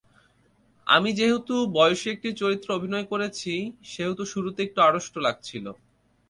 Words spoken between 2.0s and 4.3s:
একটি চরিত্রে অভিনয় করেছি, সেহেতু